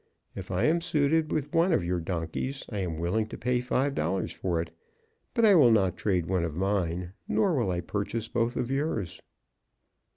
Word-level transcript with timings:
If 0.33 0.49
I 0.49 0.63
am 0.63 0.81
suited 0.81 1.31
with 1.31 1.53
one 1.53 1.71
of 1.71 1.85
your 1.85 1.99
donkeys, 1.99 2.65
I 2.71 2.79
am 2.79 2.97
willing 2.97 3.27
to 3.27 3.37
pay 3.37 3.61
five 3.61 3.93
dollars 3.93 4.33
for 4.33 4.59
it, 4.59 4.71
but 5.35 5.45
I 5.45 5.53
will 5.53 5.69
not 5.69 5.95
trade 5.95 6.25
one 6.25 6.43
of 6.43 6.55
mine, 6.55 7.13
nor 7.27 7.53
will 7.53 7.69
I 7.69 7.81
purchase 7.81 8.27
both 8.27 8.55
of 8.57 8.71
yours." 8.71 9.21